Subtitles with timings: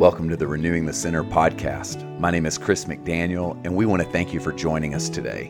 [0.00, 2.18] Welcome to the Renewing the Center podcast.
[2.18, 5.48] My name is Chris McDaniel, and we want to thank you for joining us today.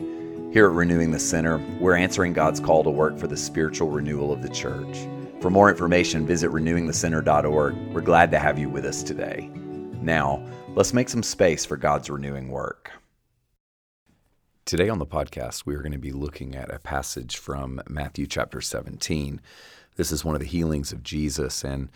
[0.53, 4.33] Here at Renewing the Center, we're answering God's call to work for the spiritual renewal
[4.33, 5.06] of the church.
[5.40, 7.94] For more information, visit renewingthecenter.org.
[7.94, 9.49] We're glad to have you with us today.
[10.03, 10.44] Now,
[10.74, 12.90] let's make some space for God's renewing work.
[14.64, 18.27] Today on the podcast, we are going to be looking at a passage from Matthew
[18.27, 19.41] chapter 17.
[19.95, 21.89] This is one of the healings of Jesus, and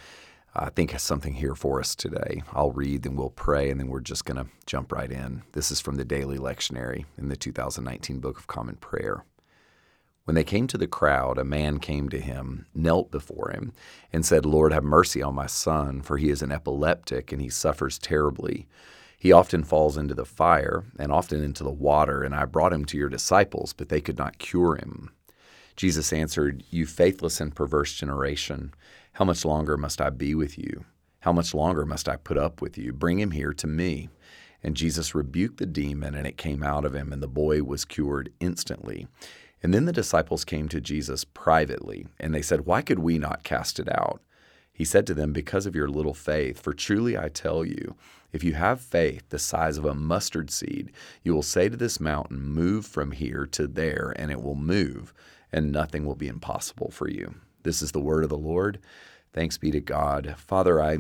[0.57, 2.45] I think has something here for us today.
[2.53, 5.43] I'll read, then we'll pray, and then we're just going to jump right in.
[5.53, 9.25] This is from the Daily Lectionary in the 2019 Book of Common Prayer.
[10.25, 13.73] When they came to the crowd, a man came to him, knelt before him,
[14.13, 17.49] and said, Lord, have mercy on my son, for he is an epileptic and he
[17.49, 18.69] suffers terribly.
[19.19, 22.85] He often falls into the fire and often into the water, and I brought him
[22.87, 25.11] to your disciples, but they could not cure him.
[25.77, 28.73] Jesus answered, You faithless and perverse generation.
[29.15, 30.87] How much longer must I be with you?
[31.21, 32.93] How much longer must I put up with you?
[32.93, 34.09] Bring him here to me.
[34.61, 37.85] And Jesus rebuked the demon, and it came out of him, and the boy was
[37.85, 39.07] cured instantly.
[39.63, 43.45] And then the disciples came to Jesus privately, and they said, Why could we not
[43.45, 44.21] cast it out?
[44.73, 46.61] He said to them, Because of your little faith.
[46.61, 47.95] For truly I tell you,
[48.33, 50.91] if you have faith the size of a mustard seed,
[51.23, 55.15] you will say to this mountain, Move from here to there, and it will move,
[55.53, 57.37] and nothing will be impossible for you.
[57.65, 58.79] This is the word of the Lord.
[59.33, 60.37] Thanks be to God.
[60.39, 60.99] Father, I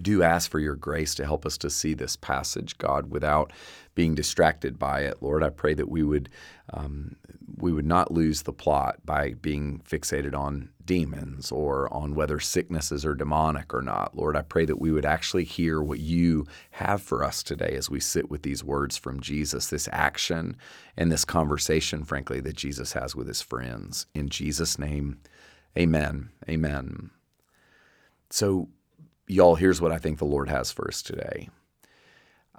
[0.00, 3.52] do ask for your grace to help us to see this passage, God, without
[3.94, 5.22] being distracted by it.
[5.22, 6.28] Lord, I pray that we would
[6.72, 7.16] um,
[7.58, 13.06] we would not lose the plot by being fixated on demons or on whether sicknesses
[13.06, 14.16] are demonic or not.
[14.16, 17.88] Lord, I pray that we would actually hear what you have for us today as
[17.88, 20.56] we sit with these words from Jesus, this action
[20.96, 24.06] and this conversation, frankly, that Jesus has with his friends.
[24.14, 25.18] In Jesus' name.
[25.76, 26.30] Amen.
[26.48, 27.10] Amen.
[28.30, 28.68] So,
[29.26, 31.48] y'all, here's what I think the Lord has for us today.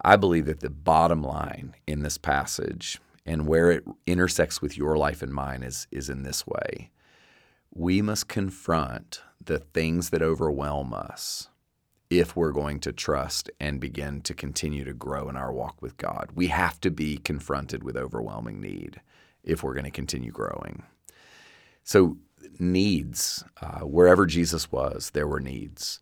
[0.03, 4.97] I believe that the bottom line in this passage and where it intersects with your
[4.97, 6.91] life and mine is, is in this way.
[7.73, 11.49] We must confront the things that overwhelm us
[12.09, 15.97] if we're going to trust and begin to continue to grow in our walk with
[15.97, 16.29] God.
[16.35, 19.01] We have to be confronted with overwhelming need
[19.43, 20.83] if we're going to continue growing.
[21.83, 22.17] So,
[22.59, 23.43] needs.
[23.61, 25.99] Uh, wherever Jesus was, there were needs.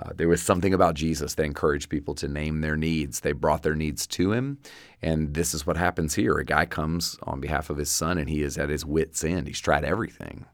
[0.00, 3.20] Uh, there was something about Jesus that encouraged people to name their needs.
[3.20, 4.58] They brought their needs to him.
[5.02, 6.38] And this is what happens here.
[6.38, 9.46] A guy comes on behalf of his son and he is at his wits' end.
[9.46, 10.46] He's tried everything.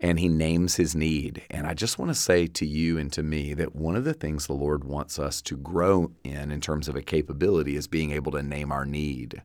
[0.00, 1.42] And he names his need.
[1.50, 4.14] And I just want to say to you and to me that one of the
[4.14, 8.10] things the Lord wants us to grow in, in terms of a capability, is being
[8.10, 9.42] able to name our need.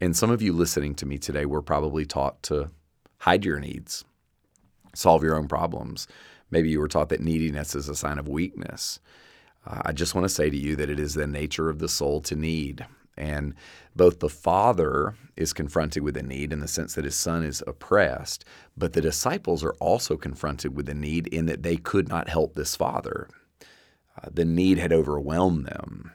[0.00, 2.70] And some of you listening to me today were probably taught to
[3.18, 4.04] hide your needs
[4.94, 6.06] solve your own problems.
[6.50, 9.00] Maybe you were taught that neediness is a sign of weakness.
[9.66, 11.88] Uh, I just want to say to you that it is the nature of the
[11.88, 12.86] soul to need.
[13.16, 13.54] And
[13.94, 17.62] both the father is confronted with a need in the sense that his son is
[17.66, 18.44] oppressed,
[18.76, 22.54] but the disciples are also confronted with a need in that they could not help
[22.54, 23.28] this father.
[24.16, 26.12] Uh, the need had overwhelmed them.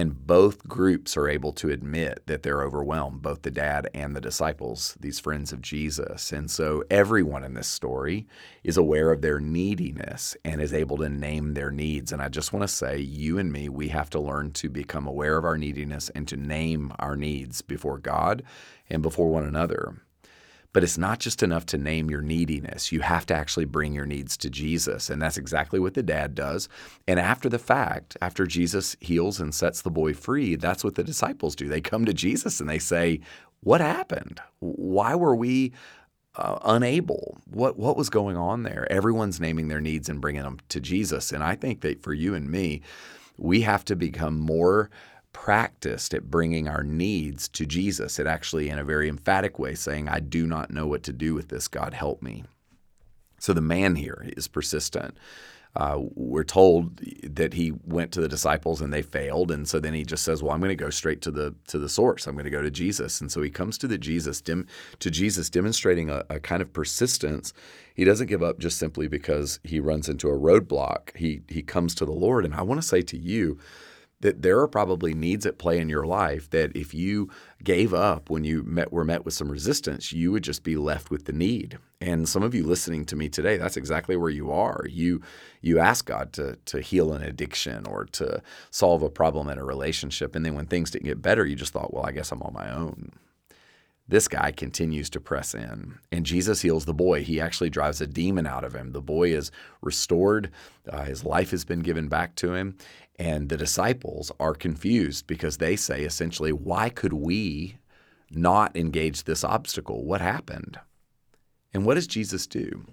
[0.00, 4.20] And both groups are able to admit that they're overwhelmed, both the dad and the
[4.22, 6.32] disciples, these friends of Jesus.
[6.32, 8.26] And so everyone in this story
[8.64, 12.12] is aware of their neediness and is able to name their needs.
[12.12, 15.06] And I just want to say, you and me, we have to learn to become
[15.06, 18.42] aware of our neediness and to name our needs before God
[18.88, 20.00] and before one another.
[20.72, 22.92] But it's not just enough to name your neediness.
[22.92, 25.10] You have to actually bring your needs to Jesus.
[25.10, 26.68] And that's exactly what the dad does.
[27.08, 31.02] And after the fact, after Jesus heals and sets the boy free, that's what the
[31.02, 31.68] disciples do.
[31.68, 33.20] They come to Jesus and they say,
[33.60, 34.40] What happened?
[34.60, 35.72] Why were we
[36.36, 37.38] uh, unable?
[37.46, 38.90] What, what was going on there?
[38.90, 41.32] Everyone's naming their needs and bringing them to Jesus.
[41.32, 42.82] And I think that for you and me,
[43.36, 44.90] we have to become more
[45.32, 48.18] practiced at bringing our needs to Jesus.
[48.18, 51.34] It actually, in a very emphatic way, saying, I do not know what to do
[51.34, 51.68] with this.
[51.68, 52.44] God, help me.
[53.38, 55.16] So the man here is persistent.
[55.76, 59.94] Uh, we're told that he went to the disciples and they failed, and so then
[59.94, 62.26] he just says, "Well, I'm going to go straight to the to the source.
[62.26, 64.66] I'm going to go to Jesus." And so he comes to the Jesus dim,
[64.98, 67.52] to Jesus, demonstrating a, a kind of persistence.
[67.94, 71.16] He doesn't give up just simply because he runs into a roadblock.
[71.16, 73.56] He he comes to the Lord, and I want to say to you
[74.20, 77.30] that there are probably needs at play in your life that if you
[77.64, 81.10] gave up when you met, were met with some resistance, you would just be left
[81.10, 81.78] with the need.
[82.00, 84.84] And some of you listening to me today, that's exactly where you are.
[84.88, 85.22] You
[85.62, 89.64] you ask God to to heal an addiction or to solve a problem in a
[89.64, 92.42] relationship, and then when things didn't get better, you just thought, well, I guess I'm
[92.42, 93.12] on my own.
[94.10, 97.22] This guy continues to press in, and Jesus heals the boy.
[97.22, 98.90] He actually drives a demon out of him.
[98.90, 99.52] The boy is
[99.82, 100.50] restored,
[100.88, 102.76] uh, his life has been given back to him,
[103.20, 107.76] And the disciples are confused because they say essentially, why could we
[108.30, 110.04] not engage this obstacle?
[110.04, 110.80] What happened?
[111.74, 112.86] And what does Jesus do?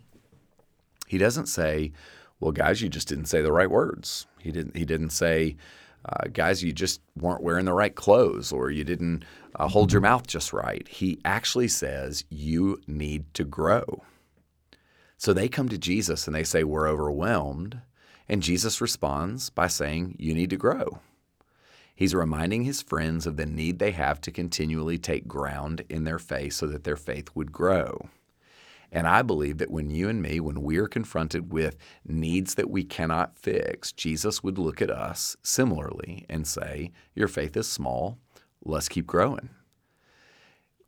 [1.08, 1.94] He doesn't say,
[2.42, 4.28] well, guys, you just didn't say the right words.
[4.38, 5.56] He didn't, he didn't say,
[6.06, 9.24] uh, guys, you just weren't wearing the right clothes or you didn't
[9.56, 10.88] uh, hold your mouth just right.
[10.88, 14.04] He actually says, you need to grow.
[15.18, 17.82] So they come to Jesus and they say, We're overwhelmed.
[18.30, 21.00] And Jesus responds by saying, You need to grow.
[21.96, 26.20] He's reminding his friends of the need they have to continually take ground in their
[26.20, 28.10] faith so that their faith would grow.
[28.92, 32.70] And I believe that when you and me, when we are confronted with needs that
[32.70, 38.18] we cannot fix, Jesus would look at us similarly and say, Your faith is small.
[38.64, 39.50] Let's keep growing.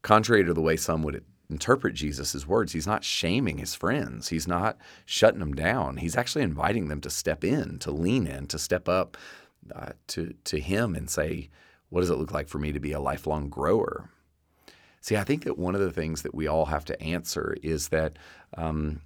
[0.01, 4.30] Contrary to the way some would interpret Jesus' words, he's not shaming his friends.
[4.30, 5.98] He's not shutting them down.
[5.98, 9.18] He's actually inviting them to step in, to lean in, to step up
[9.75, 11.50] uh, to, to him and say,
[11.90, 14.10] What does it look like for me to be a lifelong grower?
[15.01, 17.90] See, I think that one of the things that we all have to answer is
[17.90, 18.18] that
[18.57, 19.01] um,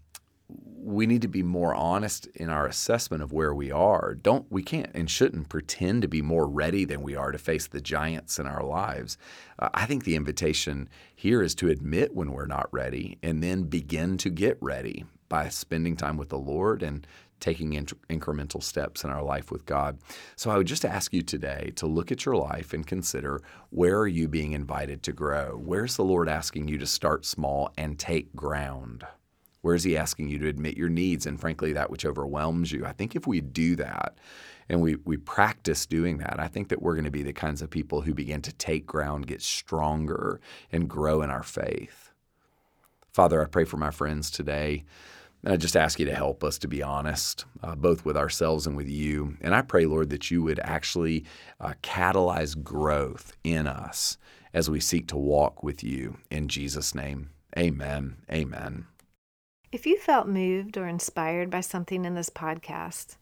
[0.50, 4.16] we need to be more honest in our assessment of where we are.
[4.16, 7.68] Don't we can't and shouldn't pretend to be more ready than we are to face
[7.68, 9.18] the giants in our lives.
[9.60, 13.64] Uh, I think the invitation here is to admit when we're not ready and then
[13.64, 17.08] begin to get ready by spending time with the Lord and
[17.44, 19.98] taking incremental steps in our life with God.
[20.38, 24.00] So I would just ask you today to look at your life and consider where
[24.00, 25.60] are you being invited to grow?
[25.62, 29.06] Where's the Lord asking you to start small and take ground?
[29.62, 32.86] Where is He asking you to admit your needs and, frankly, that which overwhelms you?
[32.86, 34.18] I think if we do that
[34.70, 37.62] and we, we practice doing that, I think that we're going to be the kinds
[37.62, 40.40] of people who begin to take ground, get stronger,
[40.72, 42.12] and grow in our faith.
[43.12, 44.86] Father, I pray for my friends today.
[45.44, 48.66] And I just ask you to help us to be honest, uh, both with ourselves
[48.66, 49.38] and with you.
[49.42, 51.26] And I pray, Lord, that you would actually
[51.60, 54.18] uh, catalyze growth in us
[54.54, 56.18] as we seek to walk with you.
[56.32, 58.18] In Jesus' name, amen.
[58.32, 58.86] Amen.
[59.72, 63.18] If you felt moved or inspired by something in this podcast,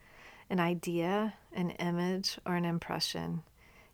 [0.50, 3.42] an idea, an image, or an impression,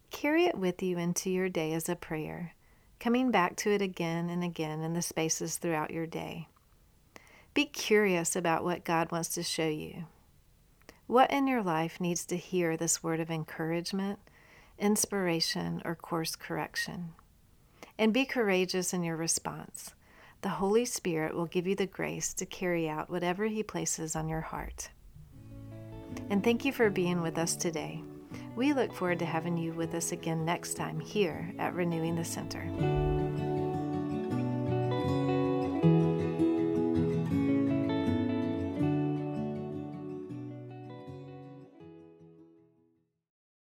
[0.10, 2.56] carry it with you into your day as a prayer,
[3.00, 6.48] coming back to it again and again in the spaces throughout your day.
[7.58, 10.06] Be curious about what God wants to show you.
[11.08, 14.20] What in your life needs to hear this word of encouragement,
[14.78, 17.14] inspiration, or course correction?
[17.98, 19.96] And be courageous in your response
[20.44, 24.30] the Holy Spirit will give you the grace to carry out whatever He places on
[24.30, 24.92] your heart.
[26.30, 28.04] And thank you for being with us today.
[28.56, 32.24] We look forward to having you with us again next time here at Renewing the
[32.24, 33.17] Center.